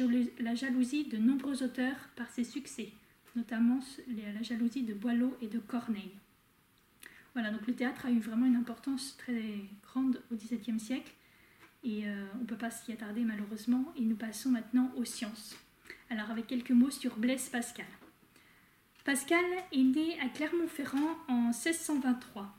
jalousie 0.56 1.04
de 1.04 1.16
nombreux 1.16 1.62
auteurs 1.62 2.08
par 2.16 2.28
ses 2.28 2.42
succès, 2.42 2.90
notamment 3.36 3.78
la 4.08 4.42
jalousie 4.42 4.82
de 4.82 4.94
Boileau 4.94 5.36
et 5.40 5.46
de 5.46 5.60
Corneille. 5.60 6.10
Voilà, 7.32 7.52
donc 7.52 7.64
le 7.68 7.75
théâtre 7.76 8.06
a 8.06 8.10
eu 8.10 8.18
vraiment 8.18 8.46
une 8.46 8.56
importance 8.56 9.16
très 9.16 9.60
grande 9.84 10.20
au 10.32 10.34
XVIIe 10.34 10.80
siècle 10.80 11.12
et 11.84 12.08
euh, 12.08 12.26
on 12.34 12.40
ne 12.40 12.46
peut 12.46 12.56
pas 12.56 12.72
s'y 12.72 12.90
attarder 12.90 13.22
malheureusement. 13.22 13.94
Et 13.96 14.00
nous 14.00 14.16
passons 14.16 14.50
maintenant 14.50 14.90
aux 14.96 15.04
sciences. 15.04 15.56
Alors 16.10 16.32
avec 16.32 16.48
quelques 16.48 16.72
mots 16.72 16.90
sur 16.90 17.16
Blaise 17.16 17.48
Pascal. 17.48 17.86
Pascal 19.04 19.44
est 19.70 19.84
né 19.84 20.18
à 20.18 20.28
Clermont-Ferrand 20.30 21.16
en 21.28 21.50
1623. 21.50 22.52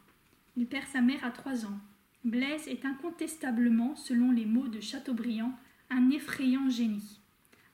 Il 0.56 0.66
perd 0.66 0.88
sa 0.88 1.01
mère 1.01 1.25
à 1.25 1.32
3 1.32 1.66
ans. 1.66 1.77
Blaise 2.24 2.70
est 2.70 2.86
incontestablement, 2.86 3.98
selon 3.98 4.32
les 4.32 4.46
mots 4.46 4.70
de 4.70 4.80
Chateaubriand, 4.80 5.54
un 5.89 6.10
effrayant 6.12 6.70
génie. 6.70 7.20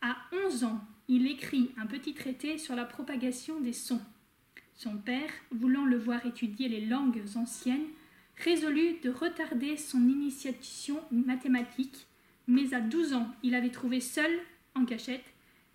À 0.02 0.18
11 0.48 0.64
ans, 0.66 0.82
il 1.08 1.28
écrit 1.28 1.72
un 1.78 1.86
petit 1.86 2.14
traité 2.14 2.58
sur 2.58 2.76
la 2.76 2.86
propagation 2.86 3.60
des 3.60 3.74
sons. 3.74 4.02
Son 4.76 4.98
père, 4.98 5.30
voulant 5.52 5.86
le 5.86 5.98
voir 5.98 6.26
étudier 6.26 6.68
les 6.68 6.86
langues 6.86 7.24
anciennes, 7.36 7.88
résolut 8.38 9.00
de 9.04 9.10
retarder 9.10 9.78
son 9.78 10.08
initiation 10.08 11.00
mathématique, 11.12 12.08
mais 12.48 12.74
à 12.74 12.82
12 12.82 13.14
ans, 13.14 13.34
il 13.44 13.56
avait 13.56 13.70
trouvé 13.70 14.00
seul, 14.00 14.32
en 14.76 14.86
cachette, 14.86 15.26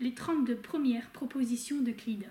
les 0.01 0.15
32 0.15 0.57
premières 0.57 1.11
propositions 1.11 1.81
d'Euclide. 1.81 2.29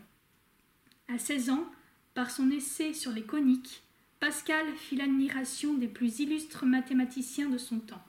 À 1.08 1.18
16 1.18 1.50
ans, 1.52 1.66
par 2.14 2.32
son 2.32 2.52
essai 2.52 2.94
sur 2.94 3.12
les 3.12 3.24
coniques, 3.24 3.84
Pascal 4.20 4.66
fit 4.76 4.96
l'admiration 4.96 5.76
des 5.76 5.88
plus 5.88 6.20
illustres 6.20 6.66
mathématiciens 6.66 7.50
de 7.50 7.58
son 7.58 7.80
temps. 7.80 8.04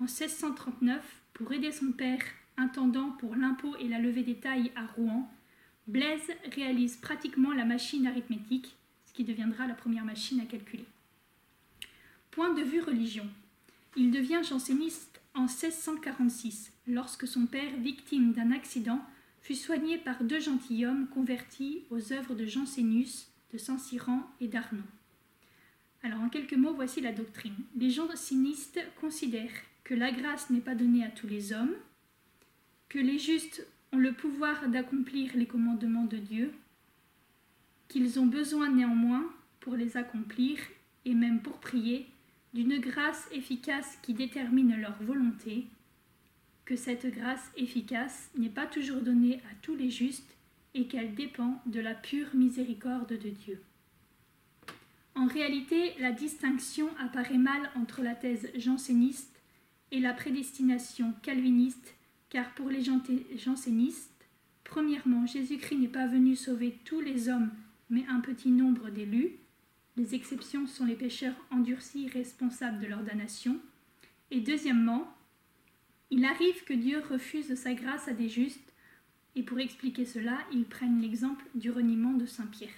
En 0.00 0.04
1639, 0.04 0.98
pour 1.34 1.52
aider 1.52 1.72
son 1.72 1.92
père, 1.92 2.22
intendant 2.56 3.10
pour 3.10 3.36
l'impôt 3.36 3.76
et 3.76 3.86
la 3.86 3.98
levée 3.98 4.22
des 4.22 4.36
tailles 4.36 4.72
à 4.74 4.86
Rouen, 4.86 5.30
Blaise 5.86 6.32
réalise 6.54 6.96
pratiquement 6.96 7.52
la 7.52 7.66
machine 7.66 8.06
arithmétique, 8.06 8.76
ce 9.04 9.12
qui 9.12 9.24
deviendra 9.24 9.66
la 9.66 9.74
première 9.74 10.06
machine 10.06 10.40
à 10.40 10.46
calculer. 10.46 10.86
Point 12.30 12.54
de 12.54 12.62
vue 12.62 12.80
religion. 12.80 13.26
Il 13.94 14.10
devient 14.10 14.40
janséniste 14.42 15.20
en 15.34 15.42
1646, 15.42 16.72
lorsque 16.86 17.26
son 17.26 17.44
père, 17.44 17.76
victime 17.76 18.32
d'un 18.32 18.52
accident, 18.52 19.04
fut 19.42 19.54
soigné 19.54 19.98
par 19.98 20.24
deux 20.24 20.40
gentilshommes 20.40 21.08
convertis 21.08 21.82
aux 21.90 22.14
œuvres 22.14 22.34
de 22.34 22.46
Jansénus, 22.46 23.28
de 23.52 23.58
Saint-Cyran 23.58 24.22
et 24.40 24.48
d'Arnaud. 24.48 24.80
Alors 26.02 26.20
en 26.20 26.30
quelques 26.30 26.54
mots, 26.54 26.72
voici 26.72 27.02
la 27.02 27.12
doctrine. 27.12 27.56
Les 27.76 27.90
jansénistes 27.90 28.80
considèrent 28.98 29.50
que 29.90 29.96
la 29.96 30.12
grâce 30.12 30.50
n'est 30.50 30.60
pas 30.60 30.76
donnée 30.76 31.04
à 31.04 31.10
tous 31.10 31.26
les 31.26 31.52
hommes, 31.52 31.74
que 32.88 33.00
les 33.00 33.18
justes 33.18 33.66
ont 33.90 33.98
le 33.98 34.12
pouvoir 34.12 34.68
d'accomplir 34.68 35.32
les 35.34 35.46
commandements 35.46 36.04
de 36.04 36.16
Dieu, 36.16 36.52
qu'ils 37.88 38.20
ont 38.20 38.26
besoin 38.26 38.70
néanmoins, 38.70 39.28
pour 39.58 39.74
les 39.74 39.96
accomplir 39.96 40.60
et 41.04 41.12
même 41.12 41.42
pour 41.42 41.58
prier, 41.58 42.06
d'une 42.54 42.78
grâce 42.78 43.28
efficace 43.32 43.98
qui 44.00 44.14
détermine 44.14 44.80
leur 44.80 44.94
volonté, 45.02 45.66
que 46.64 46.76
cette 46.76 47.12
grâce 47.12 47.50
efficace 47.56 48.30
n'est 48.38 48.48
pas 48.48 48.68
toujours 48.68 49.02
donnée 49.02 49.40
à 49.50 49.54
tous 49.60 49.74
les 49.74 49.90
justes 49.90 50.36
et 50.72 50.86
qu'elle 50.86 51.16
dépend 51.16 51.60
de 51.66 51.80
la 51.80 51.94
pure 51.96 52.28
miséricorde 52.34 53.18
de 53.18 53.30
Dieu. 53.30 53.60
En 55.16 55.26
réalité, 55.26 55.94
la 55.98 56.12
distinction 56.12 56.88
apparaît 57.00 57.38
mal 57.38 57.72
entre 57.74 58.02
la 58.02 58.14
thèse 58.14 58.52
janséniste 58.54 59.39
et 59.92 60.00
la 60.00 60.12
prédestination 60.12 61.12
calviniste, 61.22 61.94
car 62.28 62.54
pour 62.54 62.68
les 62.68 62.82
jansénistes, 62.82 64.26
premièrement, 64.64 65.26
Jésus-Christ 65.26 65.78
n'est 65.78 65.88
pas 65.88 66.06
venu 66.06 66.36
sauver 66.36 66.78
tous 66.84 67.00
les 67.00 67.28
hommes, 67.28 67.50
mais 67.88 68.04
un 68.08 68.20
petit 68.20 68.50
nombre 68.50 68.90
d'élus, 68.90 69.32
les 69.96 70.14
exceptions 70.14 70.66
sont 70.66 70.86
les 70.86 70.94
pécheurs 70.94 71.34
endurcis 71.50 72.08
responsables 72.08 72.80
de 72.80 72.86
leur 72.86 73.02
damnation. 73.02 73.58
Et 74.30 74.40
deuxièmement, 74.40 75.12
il 76.10 76.24
arrive 76.24 76.64
que 76.64 76.72
Dieu 76.72 77.02
refuse 77.10 77.54
sa 77.54 77.74
grâce 77.74 78.08
à 78.08 78.12
des 78.12 78.28
justes, 78.28 78.72
et 79.36 79.42
pour 79.42 79.58
expliquer 79.58 80.04
cela, 80.04 80.38
ils 80.52 80.64
prennent 80.64 81.00
l'exemple 81.00 81.44
du 81.54 81.70
reniement 81.70 82.12
de 82.12 82.26
Saint 82.26 82.46
Pierre. 82.46 82.70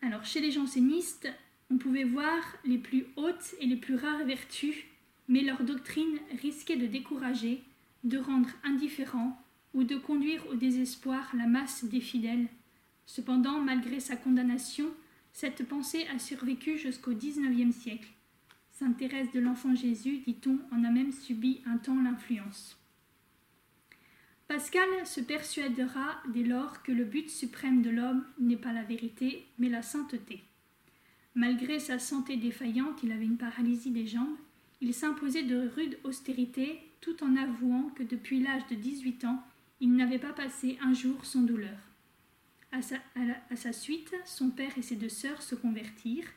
Alors, 0.00 0.24
chez 0.24 0.40
les 0.40 0.50
jansénistes, 0.50 1.28
on 1.72 1.78
pouvait 1.78 2.04
voir 2.04 2.42
les 2.64 2.76
plus 2.76 3.06
hautes 3.16 3.54
et 3.58 3.66
les 3.66 3.76
plus 3.76 3.94
rares 3.94 4.24
vertus, 4.24 4.76
mais 5.26 5.40
leur 5.40 5.62
doctrine 5.62 6.18
risquait 6.42 6.76
de 6.76 6.86
décourager, 6.86 7.62
de 8.04 8.18
rendre 8.18 8.50
indifférent, 8.62 9.40
ou 9.72 9.84
de 9.84 9.96
conduire 9.96 10.46
au 10.50 10.54
désespoir 10.54 11.30
la 11.34 11.46
masse 11.46 11.84
des 11.84 12.02
fidèles. 12.02 12.46
Cependant, 13.06 13.58
malgré 13.58 14.00
sa 14.00 14.16
condamnation, 14.16 14.90
cette 15.32 15.66
pensée 15.66 16.06
a 16.14 16.18
survécu 16.18 16.76
jusqu'au 16.76 17.14
XIXe 17.14 17.74
siècle. 17.74 18.10
Sainte 18.72 18.98
Thérèse 18.98 19.32
de 19.32 19.40
l'Enfant 19.40 19.74
Jésus, 19.74 20.18
dit-on, 20.26 20.58
en 20.72 20.84
a 20.84 20.90
même 20.90 21.12
subi 21.12 21.62
un 21.64 21.78
temps 21.78 22.02
l'influence. 22.02 22.76
Pascal 24.46 25.06
se 25.06 25.22
persuadera 25.22 26.22
dès 26.34 26.42
lors 26.42 26.82
que 26.82 26.92
le 26.92 27.04
but 27.04 27.30
suprême 27.30 27.80
de 27.80 27.88
l'homme 27.88 28.26
n'est 28.38 28.56
pas 28.58 28.74
la 28.74 28.82
vérité, 28.82 29.46
mais 29.58 29.70
la 29.70 29.80
sainteté. 29.80 30.42
Malgré 31.34 31.78
sa 31.78 31.98
santé 31.98 32.36
défaillante, 32.36 33.02
il 33.02 33.12
avait 33.12 33.24
une 33.24 33.38
paralysie 33.38 33.90
des 33.90 34.06
jambes, 34.06 34.36
il 34.80 34.92
s'imposait 34.92 35.44
de 35.44 35.68
rude 35.76 35.98
austérité 36.04 36.80
tout 37.00 37.22
en 37.24 37.36
avouant 37.36 37.90
que 37.94 38.02
depuis 38.02 38.40
l'âge 38.40 38.66
de 38.70 38.74
18 38.74 39.24
ans, 39.24 39.42
il 39.80 39.94
n'avait 39.94 40.18
pas 40.18 40.32
passé 40.32 40.78
un 40.82 40.92
jour 40.92 41.24
sans 41.24 41.42
douleur. 41.42 41.78
À 42.70 42.82
sa, 42.82 42.96
à 43.50 43.56
sa, 43.56 43.72
suite, 43.72 44.14
son 44.24 44.50
père 44.50 44.76
et 44.78 44.82
ses 44.82 44.96
deux 44.96 45.08
sœurs 45.08 45.42
se 45.42 45.54
convertirent. 45.54 46.28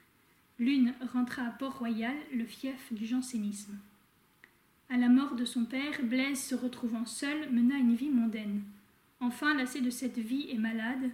L'une 0.59 0.93
rentra 1.13 1.43
à 1.43 1.51
Port-Royal, 1.51 2.15
le 2.33 2.45
fief 2.45 2.91
du 2.91 3.05
jansénisme. 3.05 3.77
À 4.89 4.97
la 4.97 5.09
mort 5.09 5.35
de 5.35 5.45
son 5.45 5.65
père, 5.65 6.03
Blaise, 6.03 6.41
se 6.41 6.55
retrouvant 6.55 7.05
seul, 7.05 7.49
mena 7.51 7.75
une 7.75 7.95
vie 7.95 8.09
mondaine. 8.09 8.61
Enfin, 9.19 9.55
lassé 9.55 9.81
de 9.81 9.89
cette 9.89 10.19
vie 10.19 10.47
et 10.49 10.57
malade, 10.57 11.09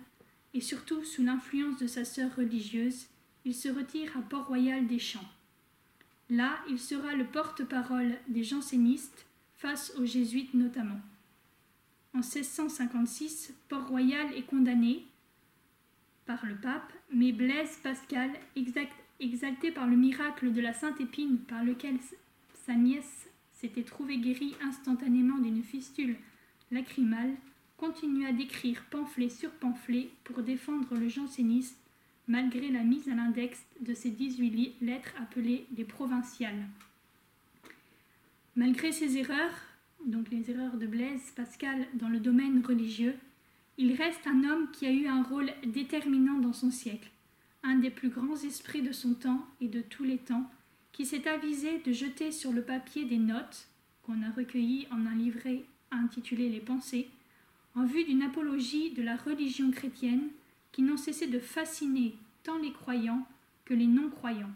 et 0.53 0.61
surtout 0.61 1.03
sous 1.03 1.23
l'influence 1.23 1.77
de 1.77 1.88
sa 1.88 2.03
sœur 2.03 2.35
religieuse, 2.35 3.05
il 3.45 3.55
se 3.55 3.69
retire 3.69 4.15
à 4.17 4.21
Port-Royal 4.21 4.88
des 4.88 5.00
Champs. 5.00 5.29
Là, 6.29 6.60
il 6.69 6.79
sera 6.79 7.13
le 7.13 7.25
porte-parole 7.25 8.17
des 8.27 8.43
jansénistes 8.43 9.25
face 9.57 9.93
aux 9.98 10.05
jésuites 10.05 10.53
notamment. 10.53 11.00
En 12.13 12.19
1656, 12.19 13.53
Port-Royal 13.69 14.33
est 14.36 14.45
condamné 14.45 15.05
par 16.25 16.45
le 16.45 16.55
pape, 16.55 16.93
mais 17.13 17.31
Blaise 17.31 17.77
Pascal, 17.83 18.31
exalté 19.19 19.71
par 19.71 19.88
le 19.88 19.98
miracle 19.98 20.51
de 20.51 20.62
la 20.62 20.74
Sainte 20.74 21.01
Épine 21.01 21.39
par 21.39 21.63
lequel 21.63 21.98
sa 22.65 22.74
nièce 22.74 23.27
s'était 23.51 23.83
trouvé 23.83 24.17
guéri 24.17 24.55
instantanément 24.62 25.38
d'une 25.38 25.63
fistule 25.63 26.15
lacrymale, 26.71 27.33
continua 27.77 28.31
d'écrire 28.31 28.83
pamphlet 28.89 29.29
sur 29.29 29.51
pamphlet 29.51 30.10
pour 30.24 30.41
défendre 30.43 30.95
le 30.95 31.10
jansénisme 31.10 31.75
malgré 32.28 32.70
la 32.70 32.84
mise 32.84 33.10
à 33.10 33.16
l'index 33.16 33.63
de 33.80 33.94
ces 33.94 34.10
18 34.10 34.75
lettres 34.82 35.13
appelées 35.20 35.66
les 35.75 35.84
provinciales. 35.84 36.68
Malgré 38.56 38.92
ses 38.92 39.18
erreurs, 39.18 39.54
donc 40.06 40.30
les 40.30 40.50
erreurs 40.51 40.78
de 40.78 40.88
Blaise 40.88 41.32
Pascal 41.36 41.88
dans 41.94 42.10
le 42.10 42.20
domaine 42.20 42.66
religieux, 42.66 43.16
il 43.78 43.94
reste 43.94 44.28
un 44.28 44.44
homme 44.44 44.70
qui 44.72 44.86
a 44.86 44.92
eu 44.92 45.08
un 45.08 45.24
rôle 45.24 45.51
déterminant 45.66 46.38
dans 46.38 46.54
son 46.54 46.70
siècle, 46.70 47.10
un 47.63 47.78
des 47.78 47.90
plus 47.90 48.10
grands 48.10 48.36
esprits 48.36 48.82
de 48.82 48.92
son 48.92 49.13
temps 49.13 49.46
et 49.60 49.68
de 49.68 49.82
tous 49.82 50.04
les 50.04 50.18
temps, 50.18 50.50
qui 50.92 51.06
s'est 51.06 51.28
avisé 51.28 51.80
de 51.80 51.92
jeter 51.94 52.32
sur 52.32 52.51
le 52.51 52.62
papier 52.62 53.06
des 53.06 53.18
notes 53.18 53.68
qu'on 54.04 54.22
a 54.24 54.32
recueillies 54.32 54.88
en 54.92 55.06
un 55.06 55.16
livret 55.16 55.63
intitulé 55.92 56.50
Les 56.50 56.60
Pensées, 56.60 57.10
en 57.75 57.86
vue 57.86 58.04
d'une 58.04 58.24
apologie 58.24 58.92
de 58.92 59.01
la 59.01 59.16
religion 59.16 59.72
chrétienne 59.72 60.28
qui 60.72 60.82
n'ont 60.82 60.98
cessé 60.98 61.28
de 61.28 61.40
fasciner 61.40 62.16
tant 62.44 62.58
les 62.58 62.72
croyants 62.72 63.25
que 63.66 63.74
les 63.74 63.88
non-croyants. 63.88 64.54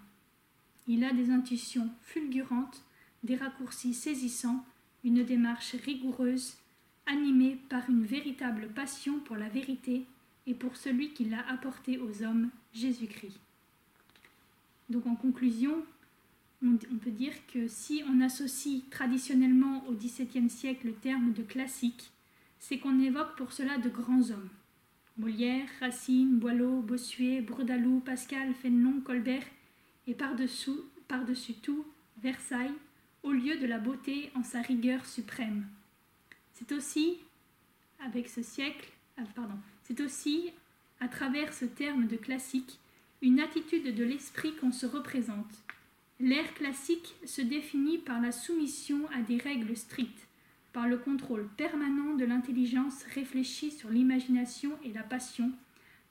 Il 0.88 1.04
a 1.04 1.14
des 1.14 1.32
intuitions 1.32 1.90
fulgurantes, 2.02 2.84
des 3.24 3.36
raccourcis 3.36 3.94
saisissants, 3.94 4.64
une 5.04 5.24
démarche 5.24 5.76
rigoureuse, 5.76 6.58
animée 7.06 7.58
par 7.70 7.90
une 7.90 8.06
véritable 8.06 8.68
passion 8.70 9.20
pour 9.20 9.36
la 9.36 9.50
vérité 9.50 10.06
et 10.48 10.54
pour 10.54 10.76
celui 10.76 11.14
qui 11.14 11.26
l'a 11.26 11.48
apporté 11.50 11.98
aux 11.98 12.24
hommes, 12.24 12.50
Jésus-Christ. 12.74 13.40
Donc 14.90 15.08
en 15.08 15.16
conclusion, 15.16 15.84
on 16.64 16.98
peut 16.98 17.12
dire 17.12 17.34
que 17.52 17.68
si 17.68 18.04
on 18.08 18.22
associe 18.22 18.84
traditionnellement 18.90 19.86
au 19.88 19.94
XVIIe 19.94 20.50
siècle 20.50 20.88
le 20.88 20.94
terme 20.94 21.34
de 21.34 21.44
classique, 21.44 22.12
c'est 22.60 22.80
qu'on 22.80 23.00
évoque 23.00 23.36
pour 23.36 23.52
cela 23.52 23.78
de 23.78 23.90
grands 23.90 24.30
hommes. 24.32 24.50
Molière, 25.18 25.68
Racine, 25.80 26.38
Boileau, 26.38 26.82
Bossuet, 26.82 27.42
Bourdaloue, 27.42 28.00
Pascal, 28.00 28.54
Fénelon, 28.54 29.02
Colbert, 29.02 29.46
et 30.08 30.14
par-dessous, 30.14 30.86
par-dessus 31.08 31.54
tout, 31.54 31.86
Versailles, 32.22 32.74
au 33.24 33.32
lieu 33.32 33.58
de 33.58 33.66
la 33.66 33.80
beauté 33.80 34.32
en 34.36 34.44
sa 34.44 34.62
rigueur 34.62 35.06
suprême. 35.06 35.66
C'est 36.54 36.72
aussi, 36.72 37.18
avec 38.06 38.28
ce 38.28 38.44
siècle, 38.44 38.90
ah, 39.18 39.24
pardon, 39.36 39.58
c'est 39.84 40.02
aussi, 40.02 40.52
à 41.00 41.08
travers 41.08 41.54
ce 41.54 41.66
terme 41.66 42.08
de 42.08 42.18
classique, 42.18 42.80
une 43.22 43.40
attitude 43.40 43.96
de 43.96 44.04
l'esprit 44.04 44.54
qu'on 44.56 44.72
se 44.72 44.86
représente, 44.86 45.64
L'ère 46.20 46.54
classique 46.54 47.14
se 47.26 47.42
définit 47.42 47.98
par 47.98 48.22
la 48.22 48.32
soumission 48.32 49.02
à 49.14 49.22
des 49.22 49.38
règles 49.38 49.76
strictes, 49.76 50.28
par 50.76 50.90
le 50.90 50.98
contrôle 50.98 51.48
permanent 51.56 52.16
de 52.16 52.26
l'intelligence 52.26 53.04
réfléchie 53.14 53.72
sur 53.72 53.90
l'imagination 53.90 54.72
et 54.84 54.92
la 54.92 55.04
passion, 55.04 55.54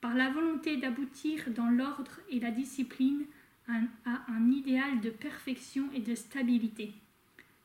par 0.00 0.14
la 0.14 0.30
volonté 0.30 0.78
d'aboutir 0.78 1.50
dans 1.54 1.68
l'ordre 1.68 2.18
et 2.30 2.40
la 2.40 2.50
discipline 2.50 3.26
à 3.68 4.32
un 4.32 4.50
idéal 4.50 5.02
de 5.02 5.10
perfection 5.10 5.90
et 5.92 6.00
de 6.00 6.14
stabilité. 6.14 6.94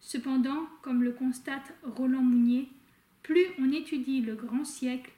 Cependant, 0.01 0.67
comme 0.81 1.01
le 1.01 1.13
constate 1.13 1.73
Roland 1.83 2.21
Mounier, 2.21 2.67
plus 3.23 3.45
on 3.59 3.71
étudie 3.71 4.19
le 4.19 4.35
grand 4.35 4.65
siècle, 4.65 5.13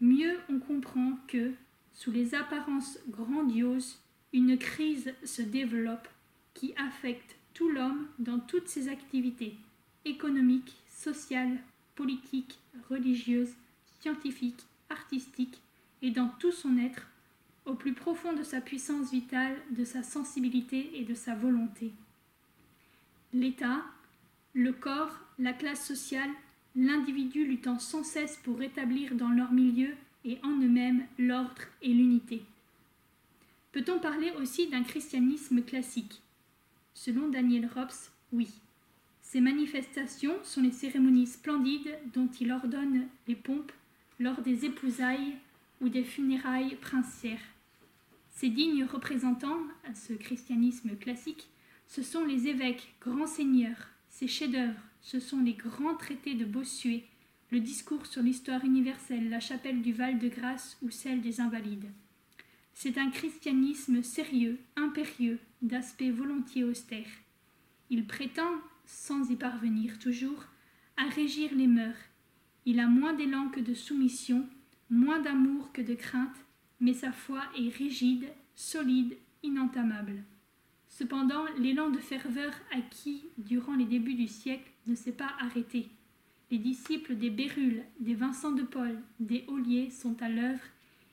mieux 0.00 0.36
on 0.48 0.58
comprend 0.58 1.16
que, 1.28 1.52
sous 1.92 2.10
les 2.10 2.34
apparences 2.34 2.98
grandioses, 3.08 4.02
une 4.32 4.58
crise 4.58 5.14
se 5.22 5.42
développe 5.42 6.08
qui 6.54 6.74
affecte 6.76 7.36
tout 7.54 7.68
l'homme 7.68 8.08
dans 8.18 8.40
toutes 8.40 8.66
ses 8.66 8.88
activités 8.88 9.54
économiques, 10.04 10.79
sociales, 11.00 11.58
politiques, 11.94 12.58
religieuses, 12.88 13.54
scientifiques, 14.00 14.64
artistiques 14.90 15.60
et 16.02 16.10
dans 16.10 16.28
tout 16.28 16.52
son 16.52 16.78
être, 16.78 17.06
au 17.64 17.74
plus 17.74 17.92
profond 17.92 18.32
de 18.32 18.42
sa 18.42 18.60
puissance 18.60 19.10
vitale, 19.10 19.56
de 19.70 19.84
sa 19.84 20.02
sensibilité 20.02 20.98
et 20.98 21.04
de 21.04 21.14
sa 21.14 21.34
volonté. 21.34 21.92
L'État, 23.32 23.84
le 24.54 24.72
corps, 24.72 25.18
la 25.38 25.52
classe 25.52 25.86
sociale, 25.86 26.30
l'individu 26.74 27.46
luttant 27.46 27.78
sans 27.78 28.04
cesse 28.04 28.38
pour 28.42 28.58
rétablir 28.58 29.14
dans 29.14 29.30
leur 29.30 29.52
milieu 29.52 29.94
et 30.24 30.38
en 30.42 30.50
eux-mêmes 30.60 31.06
l'ordre 31.18 31.62
et 31.82 31.92
l'unité. 31.92 32.42
Peut-on 33.72 34.00
parler 34.00 34.32
aussi 34.32 34.68
d'un 34.68 34.82
christianisme 34.82 35.62
classique? 35.62 36.20
Selon 36.92 37.28
Daniel 37.28 37.68
Robs, 37.74 38.10
oui. 38.32 38.48
Ces 39.30 39.40
manifestations 39.40 40.34
sont 40.42 40.60
les 40.60 40.72
cérémonies 40.72 41.28
splendides 41.28 41.96
dont 42.14 42.28
il 42.40 42.50
ordonne 42.50 43.06
les 43.28 43.36
pompes 43.36 43.70
lors 44.18 44.40
des 44.40 44.64
épousailles 44.64 45.36
ou 45.80 45.88
des 45.88 46.02
funérailles 46.02 46.74
princières. 46.80 47.38
Ces 48.32 48.48
dignes 48.48 48.82
représentants 48.82 49.60
à 49.88 49.94
ce 49.94 50.14
christianisme 50.14 50.96
classique, 50.96 51.48
ce 51.86 52.02
sont 52.02 52.24
les 52.24 52.48
évêques, 52.48 52.92
grands 53.00 53.28
seigneurs, 53.28 53.90
ces 54.08 54.26
chefs-d'œuvre, 54.26 54.80
ce 55.00 55.20
sont 55.20 55.38
les 55.38 55.54
grands 55.54 55.94
traités 55.94 56.34
de 56.34 56.44
Bossuet, 56.44 57.04
le 57.52 57.60
discours 57.60 58.06
sur 58.06 58.22
l'histoire 58.22 58.64
universelle, 58.64 59.30
la 59.30 59.38
chapelle 59.38 59.80
du 59.80 59.92
Val-de-Grâce 59.92 60.76
ou 60.82 60.90
celle 60.90 61.20
des 61.20 61.40
Invalides. 61.40 61.92
C'est 62.74 62.98
un 62.98 63.10
christianisme 63.10 64.02
sérieux, 64.02 64.58
impérieux, 64.74 65.38
d'aspect 65.62 66.10
volontiers 66.10 66.64
austère. 66.64 67.06
Il 67.90 68.06
prétend, 68.06 68.60
sans 68.90 69.30
y 69.30 69.36
parvenir 69.36 69.98
toujours, 69.98 70.44
à 70.96 71.08
régir 71.08 71.54
les 71.54 71.66
mœurs. 71.66 71.96
Il 72.66 72.80
a 72.80 72.86
moins 72.86 73.14
d'élan 73.14 73.48
que 73.48 73.60
de 73.60 73.72
soumission, 73.72 74.46
moins 74.90 75.20
d'amour 75.20 75.72
que 75.72 75.80
de 75.80 75.94
crainte, 75.94 76.44
mais 76.80 76.92
sa 76.92 77.12
foi 77.12 77.42
est 77.56 77.74
rigide, 77.74 78.26
solide, 78.54 79.16
inentamable. 79.42 80.22
Cependant, 80.88 81.44
l'élan 81.58 81.90
de 81.90 81.98
ferveur 81.98 82.52
acquis 82.72 83.22
durant 83.38 83.74
les 83.74 83.84
débuts 83.84 84.14
du 84.14 84.26
siècle 84.26 84.70
ne 84.86 84.94
s'est 84.94 85.12
pas 85.12 85.32
arrêté. 85.38 85.88
Les 86.50 86.58
disciples 86.58 87.14
des 87.14 87.30
Bérulle, 87.30 87.84
des 88.00 88.14
Vincent 88.14 88.50
de 88.50 88.64
Paul, 88.64 88.98
des 89.20 89.44
Ollier 89.46 89.90
sont 89.90 90.20
à 90.20 90.28
l'œuvre 90.28 90.64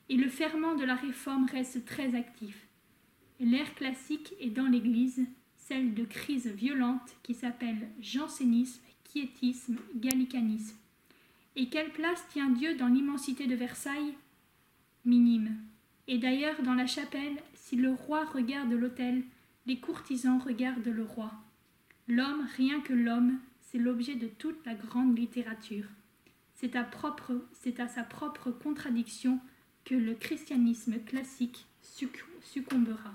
et 0.10 0.18
le 0.18 0.30
ferment 0.30 0.76
de 0.76 0.84
la 0.84 0.96
réforme 0.96 1.46
reste 1.46 1.86
très 1.86 2.16
actif. 2.16 2.68
L'ère 3.40 3.76
classique 3.76 4.34
est 4.40 4.50
dans 4.50 4.66
l'Église, 4.66 5.28
celle 5.68 5.94
de 5.94 6.06
crise 6.06 6.48
violente 6.48 7.16
qui 7.24 7.34
s'appelle 7.34 7.90
jansénisme, 8.00 8.82
quiétisme, 9.04 9.78
gallicanisme. 9.96 10.78
Et 11.56 11.68
quelle 11.68 11.92
place 11.92 12.24
tient 12.30 12.50
Dieu 12.50 12.76
dans 12.76 12.88
l'immensité 12.88 13.48
de 13.48 13.56
Versailles? 13.56 14.14
Minime. 15.04 15.58
Et 16.08 16.20
d'ailleurs, 16.20 16.62
dans 16.64 16.74
la 16.74 16.88
chapelle, 16.88 17.38
si 17.56 17.76
le 17.76 17.92
roi 17.92 18.24
regarde 18.26 18.72
l'autel, 18.72 19.24
les 19.66 19.78
courtisans 19.80 20.40
regardent 20.40 20.88
le 20.88 21.04
roi. 21.04 21.32
L'homme, 22.08 22.48
rien 22.56 22.80
que 22.80 22.94
l'homme, 22.94 23.38
c'est 23.60 23.78
l'objet 23.78 24.16
de 24.16 24.28
toute 24.28 24.66
la 24.66 24.74
grande 24.74 25.18
littérature. 25.18 25.88
C'est 26.54 26.78
à, 26.78 26.90
c'est 27.52 27.80
à 27.82 27.90
sa 27.90 28.04
propre 28.04 28.52
contradiction 28.52 29.40
que 29.84 29.96
le 29.96 30.14
christianisme 30.14 31.00
classique 31.00 31.66
succombera. 31.82 33.14